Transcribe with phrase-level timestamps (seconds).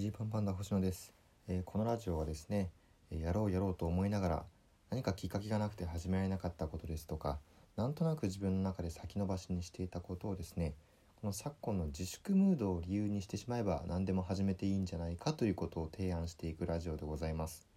[0.00, 1.12] ジーパンパンダ星野です、
[1.46, 2.70] えーこのラジオはですね、
[3.10, 4.44] えーやろうやろうと思いながら
[4.88, 7.38] 何かきっかけがなくて始められなかったことですとか
[7.76, 10.72] なんとなく自分の中で先延ばしにしていたことをですね
[11.20, 17.68] この昨今の自粛ムードを理由にしてしまえば何でも始めていいんじゃないかということを提案していくラジオでございます。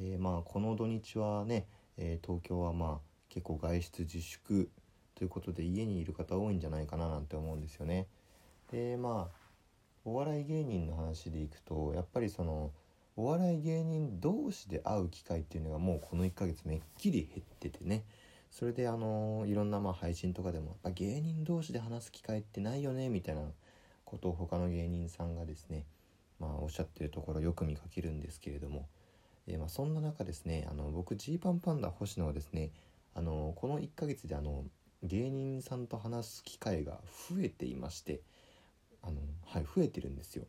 [0.00, 1.66] えーまあこの土日はね、
[1.98, 2.98] えー東京はまあ
[3.28, 4.70] 結構外出自粛
[5.14, 8.06] ということで家にいる方多いんじゃないかななんて思うんですよね。
[8.72, 9.35] でまあ
[10.06, 12.70] お笑い芸人の話でいくとやっぱりその
[13.16, 18.04] お笑い芸人同士で会う機会っていうのがもうこの1ヶ月めっきり減っててね。
[18.52, 23.42] それであのいろんなまあ配信とかでもやっぱ芸人同士で話す機会ってないよねみたいな
[24.04, 25.84] ことを他の芸人さんがですね
[26.38, 28.86] まあおっしゃってるところよく見かけるんですけれども、
[29.46, 32.70] えーまそんな中ですねあの僕ジーパンパンダ星野はですね
[33.14, 34.64] あのこの1ヶ月であの
[35.02, 38.20] 芸人さんと話す機会が増えていまして
[39.06, 40.44] あのはい増えてるんですよ。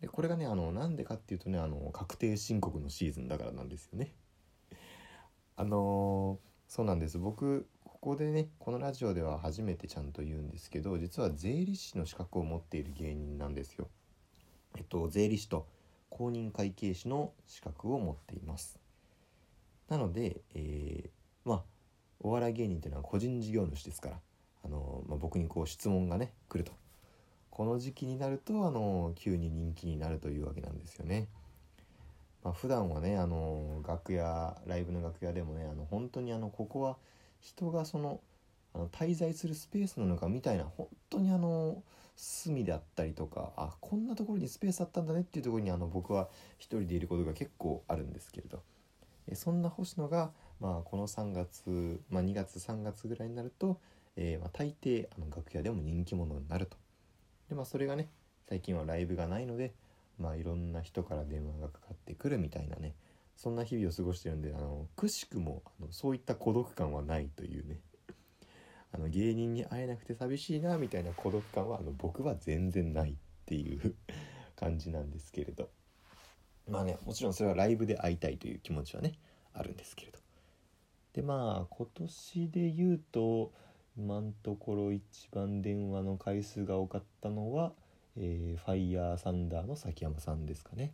[0.00, 4.12] でこれがねあのなんでかっていうとねあの確定申告のシーズンだからなんですよね。
[5.56, 7.18] あのそうなんです。
[7.18, 13.88] 僕ここでねこのラジオでは初めてちゃんと言うんですけど実は税理士の資格を持っている芸人なんですよ。
[14.76, 15.66] えっと税理士と
[16.10, 18.78] 公認会計士の資格を持っています。
[19.88, 21.10] なので、えー
[21.48, 21.64] まあ
[22.20, 24.20] お笑い芸人っていうのは個人事業主ですから
[24.64, 26.72] あの、まあ、僕にこう質問がね来ると。
[27.58, 31.26] この時期になるとあの急に人気になるというわけなんですよね。
[32.44, 36.96] まあ、普段はねあの楽屋ライブの楽屋でもねあの本当にあのここは
[37.40, 38.20] 人がその
[38.74, 41.82] あの滞在するスペースなのかみたいな本当にあの
[42.14, 48.62] 隅であったりとかあこんなところにスペースあったんだねっていうところにあの僕は一人でいることが結構あるんですけれど
[49.26, 53.80] えそんな星野が、まあ、この3月、まあ、2月3月ぐらいになると、
[54.14, 56.76] えーまあ、大抵あの楽屋でも人気者になると。
[57.48, 58.08] でまあそれがね
[58.48, 59.74] 最近はライブがないので
[60.18, 62.94] まあいろんな人から電話がかかってくるみたいなね
[63.36, 67.80] そんな日々を過ごしてるんであのくしくもあのそういった孤独感はないというね。
[68.90, 73.14] あの芸人に会えなくて寂しいなみたいな孤独感はあの僕は全然ないっ
[73.44, 73.94] ていう
[74.56, 75.70] 感じなんですけれど。
[76.66, 79.14] まあねもちろんそれはライブで会いたいという気持ちはね
[79.52, 80.18] あるんですけれど。
[81.12, 83.52] でまあ今年で言うと
[83.98, 87.72] 今のところ一番電話の回数が多かったのは、
[88.16, 90.92] えーファイヤーサンダーの崎山さんですかね、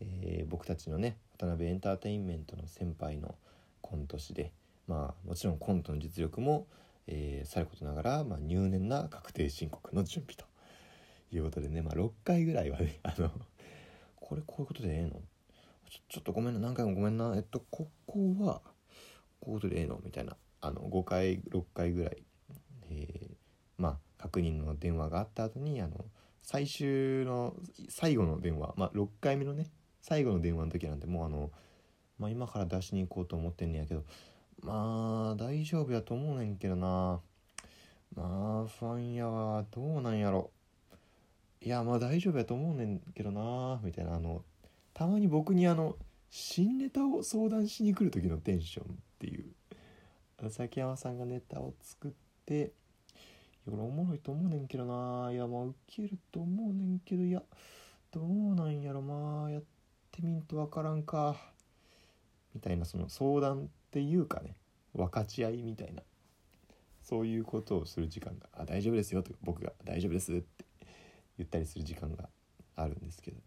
[0.00, 3.34] えー僕たちのね渡辺エンターテインメントの先輩の
[3.82, 4.50] コント師で
[4.88, 6.66] まあもちろんコントの実力も、
[7.06, 10.46] えーさることながら、まあ、入念な確定申告の準備と
[11.36, 13.30] いうことでね、まあ、6回ぐらいはね あの
[14.18, 15.20] これこういうことでええの？
[15.90, 17.34] ちょちょっとごめんな何回もごめんな。
[17.36, 18.62] えっとここは
[19.38, 20.00] こういうことでええの？
[20.02, 20.34] みたいな。
[20.60, 22.22] あの5回6回ぐらい、
[22.90, 23.36] えー
[23.78, 26.04] まあ確認の電話があった後にあの
[26.42, 27.54] 最終の
[27.88, 29.66] 最後の電話まあ6回目のね
[30.00, 31.50] 最後の電話の時なんてもうあの、
[32.18, 34.04] まあ、今から出しに行こうと思ってんねやけど
[34.62, 37.20] まあ大丈夫やと思うねんけどな。
[38.14, 40.50] まあファンやはどうなんやろ。
[41.60, 44.42] いやまあ大丈夫やと思うねんけどなみたいなあの
[44.94, 45.96] たまに僕にあの
[46.30, 49.44] 新ネタを相談しに来る時のテンションっていう。
[50.50, 52.10] 崎山さんがネタを作っ
[52.44, 55.32] ていや俺おもろいと思うねんけどな。
[55.32, 57.42] いやまあウケると思うねんけどいや
[58.12, 59.62] どうなんやろまあやっ
[60.12, 61.36] てみんとわからんか。
[62.54, 64.56] みたいなその相談っていうかね
[64.94, 66.02] 分かち合いみたいな。
[67.02, 70.64] そういうことをする時間が「あ大丈夫ですよ」とか僕が「大丈夫です」って
[71.38, 72.28] 言ったりする時間が
[72.74, 73.40] あるんですけど。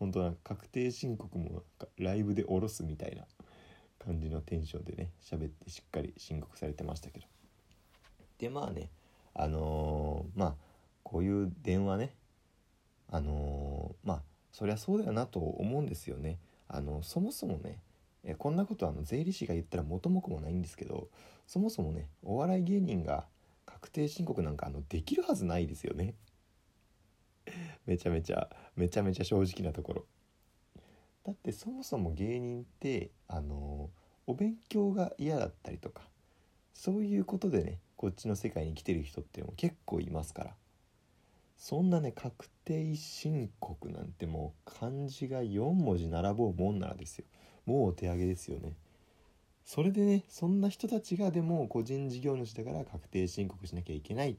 [0.00, 3.26] 本当なんか確定申告もなんかライブで下ろすみたいな
[4.04, 7.26] 感じのテンションでね喋ってしっかり申告されてましたけど。
[8.38, 8.88] でまあね
[9.34, 10.54] あのーまあ
[11.02, 12.14] こういう電話ね
[13.10, 14.22] あのーまあ
[14.52, 16.38] そりゃそうだよなと思うんですよね。
[16.68, 17.78] あのそもそもね
[18.24, 21.08] えこんなことあの税理士が言ったら元も子もないんですけど
[21.46, 23.24] そもそもねお笑い芸人が
[23.66, 26.14] 確定申告なんかあのできるはずないですよね。
[27.86, 30.06] めちゃめちゃめちゃめちゃ正直なところ。
[31.24, 33.90] だってそもそも芸人ってあの
[34.30, 36.02] お勉強が嫌だったりとか
[36.72, 40.54] そういうことでねこっちの世界に来てる人っていうのも結構いますから。
[41.58, 47.26] そんなね確定申告なんてもう漢字が4文字並ぼうもんならですよ。
[47.66, 48.72] もうお手上げですよね。
[49.66, 54.38] それでねそんな人たちがでも個人事業主だから確定申告しなきゃいけない。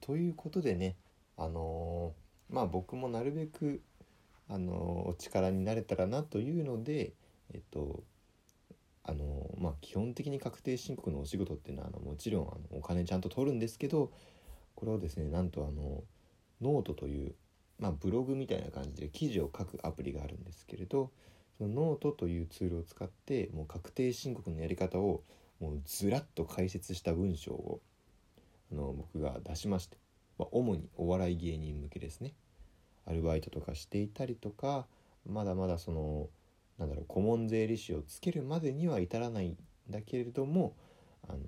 [0.00, 0.94] ということでね
[1.36, 3.82] あのーまあ僕もなるべく
[4.48, 7.14] あのーお力になれたらなというので
[7.52, 8.04] えっと
[9.80, 14.12] 基本的に確定申告のお仕事っていうのはあのもちろんあのお金ちゃんと取るんですけど
[14.74, 16.02] これをですねなんとあの
[16.60, 17.34] ノートという
[17.78, 21.10] まあ、ブログみたいな感じで記事を書くアプリがあるんですけれど
[21.56, 25.22] そのノートというツールを使ってもう確定申告のやり方を
[25.60, 27.80] もうずらっと解説した文章を
[28.72, 29.96] あの僕が出しまして、
[30.38, 32.32] まあ、主にお笑い芸人向けですね。
[33.06, 34.86] アルバイトとかしていたりとか
[35.26, 36.28] まだまだその
[36.78, 39.56] なんだろう顧問税理士をつけるまでには至らないん
[39.90, 40.76] だけれども
[41.28, 41.38] あの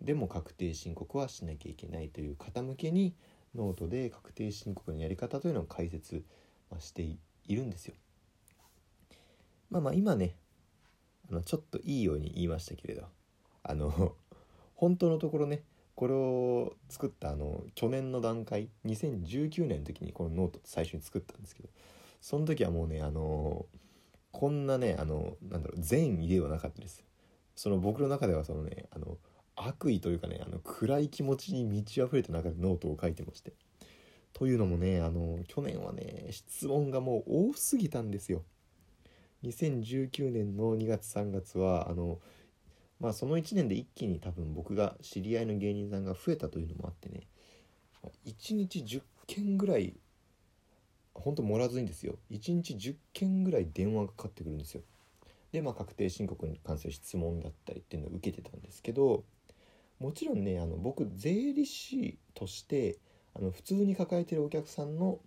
[0.00, 3.14] でも確定申告はしなきゃいけないという方向けに
[3.54, 6.24] ノートで確定申告のやり方というのを解説
[6.78, 7.18] してい
[7.56, 7.94] るんですよ。
[9.70, 10.34] まあまあ今ね
[11.30, 13.04] あのちょっといいように言いましたけれど
[13.62, 14.14] あの
[14.74, 15.62] 本当のところね
[15.94, 21.68] これを作ったあの去年の段階2019年の時にこのノート最初に作ったんですけど
[22.20, 23.66] その時はもうねあの
[24.32, 27.04] こんなねあのなんだろう善意ではなかったです。
[27.56, 29.18] その僕の中ではそのねあの
[29.56, 33.52] 悪意というかねあの暗い気持ちに満ち溢れた中でノートを書いてまして。
[34.32, 38.42] というのもねあの去年はね質問がもう多すぎたんですよ。
[39.44, 42.20] 2019年の2月3月はあの
[43.00, 47.26] まあその1年で一気に多分僕が知り合いの芸人さんが増えたというのもあってね。
[48.24, 49.94] 1日10件ぐらい
[51.14, 52.16] ほんと盛らずにですよ。
[52.30, 54.82] 1日10件ぐらい電話がかかってくるんですよ。
[55.52, 59.24] でまあ確定申告に関する質問だったりっていうのを受けてたんですけど
[59.98, 62.98] もちろんねあの僕税理士として
[63.34, 65.18] あの普通に抱えてるお客さんの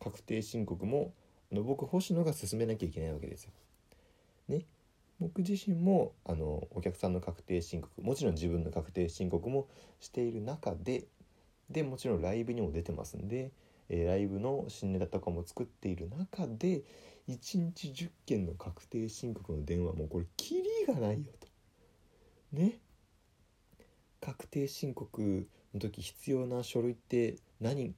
[0.00, 1.12] 確定申告も
[1.52, 3.50] あの僕星野が進めなきゃいけないわけですよ。
[4.48, 4.64] ね。
[5.20, 9.68] 僕自身もあのお客さんの確定申告もちろん自分の確定申告も
[10.00, 11.04] している中で
[11.70, 13.50] でもちろんライブにも出てますんで、
[13.88, 16.82] えー、ライブの新ネタとかも作っている中で
[17.28, 21.48] 1日10件の確定申告の電話もうこれキリがないよと。
[22.52, 22.78] ね。
[24.20, 27.94] 確定申告の時必要な書類って何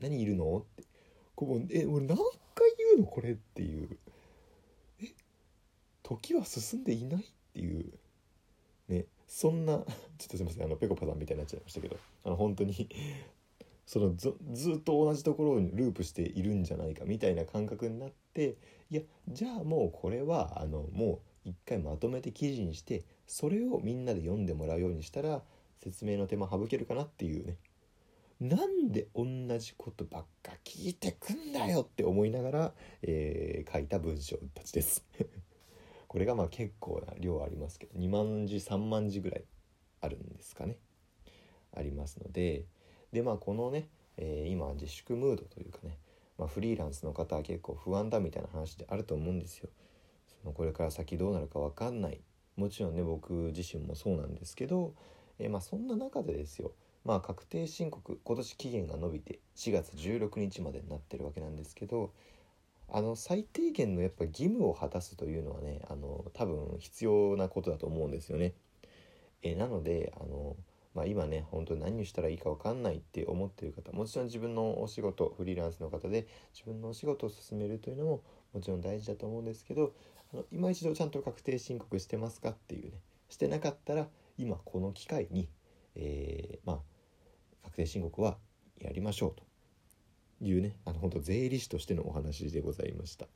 [0.00, 0.84] 何いるのって。
[1.36, 3.98] こうえ俺何回言うのこれっていう。
[5.00, 5.06] え？
[6.02, 7.92] 時は進んでいないっていう。
[8.88, 9.06] ね。
[9.26, 9.78] そんな
[10.18, 10.64] ちょっとすいません。
[10.64, 11.96] あのぺこぱさんみたいになっちゃいましたけど。
[12.24, 12.88] あの本当に
[13.86, 18.56] そのずずっと同じところにループしているんじゃないかみたいな感覚になって
[18.90, 25.42] いやじゃあもうこれはあのもう一回まとめて記事にしてそれをみんなで読んでもらうようにしたら
[25.82, 27.56] 説明の手間省けるかなっていうね。
[28.40, 29.24] なんで同
[29.58, 32.72] じことばっか聞いてくんだよって思いながら、
[33.02, 35.04] えー、書いた文章たちです。
[36.08, 39.44] これがまあ結構な量ありますけど2万字3万字ぐらい
[40.00, 40.78] あるんですかね。
[41.72, 42.64] ありますので
[43.14, 45.96] でまあこのね、えー、今自粛ムードというかね、
[46.36, 49.68] まあ、フリーランスの方は結構不安だみたいな話であると思うんですよ。
[50.42, 52.20] そのこれから先どうなるか分かんない
[52.56, 54.92] もちろんね僕自身もそうなんですけど
[55.38, 56.72] えー、まあ、そんな中でですよ
[57.04, 62.12] まあ確定申告今年期限が延びて4月16日までになってるわけなんですけど
[62.92, 68.54] あの最低限のやっぱ義務を果たすというのはねあの多分必要なことだと思うんですよね。
[69.42, 70.56] えなのであの、
[70.94, 79.92] まあ、今ね本当に何をしたらいいか分かんないって思ってる方もちろん自分のお仕事フリーランスの方で自分のお仕事を進めるというのももちろん大事だと思うんですけど
[80.32, 84.06] あの今一度ちゃんと確定申告してますかっていうねしてなかったら
[84.38, 85.48] 今この機会に、
[85.96, 86.78] えー、まあ
[87.64, 88.36] 確定申告は
[88.80, 89.42] やりましょうと
[90.44, 93.26] いうねあの本当税理士としてのお話でございました。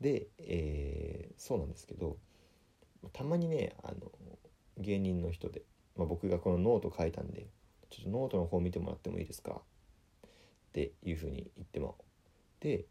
[0.00, 2.16] で、えー、そうなんですけど
[3.12, 4.10] たまにねあの
[4.78, 5.62] 芸人の人で、
[5.96, 7.46] まあ、僕がこのノート書いたんで
[7.90, 9.60] ちょっとノートの方見てもらってもいいですか？
[10.22, 11.96] っていうふうに言っても
[12.60, 12.86] で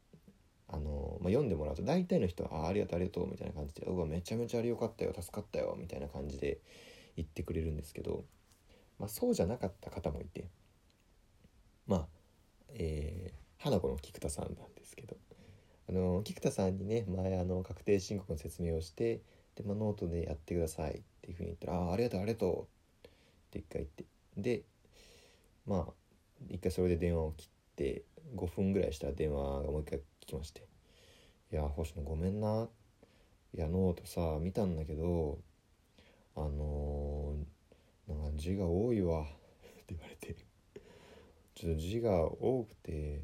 [0.67, 6.59] あの、まあ、読んでもらうと大体の人は「あありがとうありがとう」みたいな感じで「うわめちゃめちゃありよかったよ助かったよ」みたいな感じで
[7.15, 8.25] 言ってくれるんですけど、
[8.97, 10.49] まあ、そうじゃなかった方もいて
[11.87, 12.07] まあ
[12.71, 15.17] えー、ハナコの菊田さんなんですけど
[15.87, 19.21] あの菊田さんにね前あの確定申告の説明をして
[19.55, 22.73] で、まあ、ノートでやってくださいっていうふうに言ったら「ああありがとうありがとう」
[23.57, 24.05] 一回言って。
[24.37, 24.63] で
[25.65, 25.93] まあ
[26.49, 28.03] 一回それで電話を切って
[28.35, 30.67] 5分ぐらいしたら電話がもう一回来まして
[31.51, 32.69] 「いや星野ごめんな」
[33.55, 35.39] いやノートさ見たんだけど
[36.35, 39.25] あのー、なんか字が多いわっ
[39.85, 40.49] て言われて。
[41.59, 43.21] ちょっと字が多くて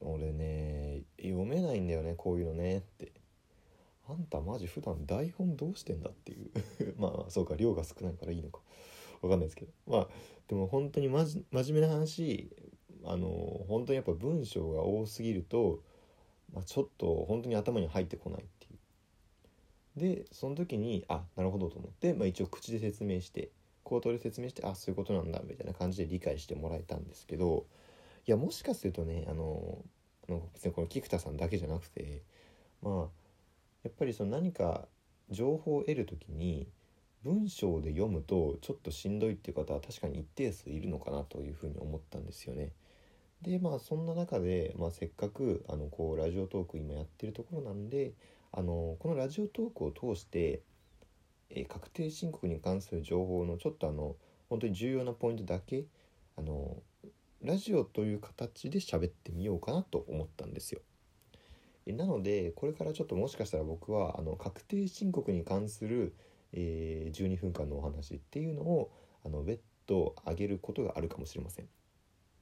[0.00, 3.12] 俺ね読めないんだよねこういうのねって。
[4.08, 6.50] あんたマジ普段台本どうしてんだっていう。
[6.96, 8.60] まあそうか量が少ないからいいのか。
[9.22, 9.72] わかんないですけど。
[9.86, 10.08] まあ
[10.48, 12.50] でも本当にまじ真面目な話
[13.04, 13.28] あの
[13.68, 15.80] 本当にやっぱ文章が多すぎると、
[16.52, 18.68] まあ、ちょっと本当に頭に入ってこないってい
[20.06, 20.16] う。
[20.16, 23.50] でその時にあなるほどと思って、まあ、一応口で説明して
[23.82, 27.66] 口頭で説明してあそういうことなんだみたいな感じで理解してもらえたんですけど
[28.26, 29.78] いやもしかするとねあの
[30.28, 32.22] あの別にこの菊田さんだけじゃなくて
[32.82, 32.94] まあ
[33.84, 34.86] やっぱりその何か
[35.30, 36.68] 情報を得る時に
[37.26, 42.70] 文章で読むとちょっとしんどいっていう方は確かに一定数いるのかなというふうに思ったんですよね。
[43.42, 48.12] でまあそんな中で、まあ、せっかくあのこうラジオトーク今やってるところなんで
[48.52, 50.62] あのこのラジオトークを通して、
[51.50, 54.14] えー、確定申告に関する情報のちょっとあの
[54.48, 55.84] 本当に重要なポイントだけ
[56.38, 56.76] あの
[57.42, 60.80] ラジオという形で喋ってみようかなと思ったんですよ。
[61.86, 66.14] なのでこれからちょっともしかしたら僕はあの確定申告に関する、
[66.52, 68.90] えー、12分間のお話っていうのを
[69.24, 71.68] あの別途上げることがあるかもしれません。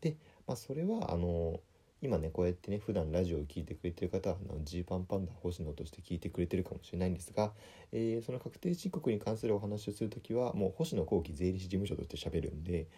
[0.00, 1.60] で、まあ、それはあの
[2.02, 7.52] 今ねこうやってね普段ラジオを聴いてくれてる方はジーパンパンダ星野として聞いてくれてるかもしれないんですが、
[7.92, 12.88] えー、その確定申告に関するお話をする時はもう星野後期税理士事務所として喋るんで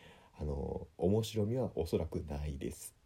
[0.41, 2.97] あの面白みはおそらくないです。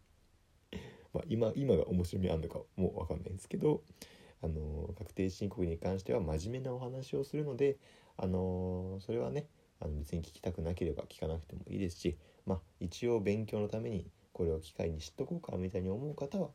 [1.13, 3.83] まあ、今今が面白みあるのかもう分かんないんですけど
[4.43, 7.77] あの確定申告に関しては真面目なお話をするので
[8.17, 9.47] あのそれはね
[9.79, 16.49] あの別に聞きたくなければ聞かなくてもいいですし、まあ、一応勉強のためにこれを機会に知っとこうかみたいに思う方は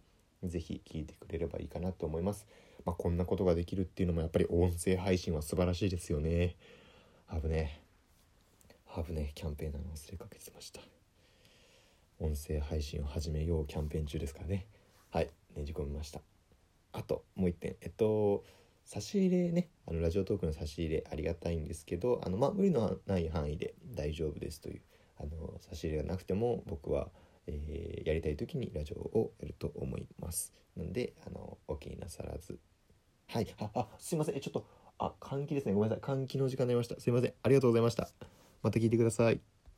[0.44, 2.46] 是非聞いてくれればいいかなと思います。
[2.84, 6.56] まあ、こんなことができるっていうのもやっぱり音声配信は素晴らしいですよね。
[7.30, 7.80] 危ね
[8.94, 10.80] 危ねキャンペーンなの忘れかけてました。
[12.18, 14.66] 音声配信を始めようキャンペーン中ですからね。
[15.10, 15.30] はい。
[15.56, 16.35] ねじ込みました。
[16.96, 18.42] あともう一点えっと
[18.84, 24.80] 差し入れねあのラジオトークの差し入れありがたいんですけどあのまあ無理のない範囲で大丈夫ですという
[25.18, 27.08] あの差し入れがなくても僕は、
[27.46, 30.52] えー、やりたい時にラジオをやると思います。
[30.76, 32.58] なんであのお気になさらず。
[33.28, 33.54] はい。
[33.58, 34.36] ああすいません。
[34.36, 34.66] えちょっと
[34.98, 35.72] あ換気ですね。
[35.72, 36.16] ごめんなさい。
[36.16, 37.00] 換気の時間になりました。
[37.00, 37.32] すいません。
[37.42, 38.10] ありがとうございました。
[38.62, 39.55] また聞いてください。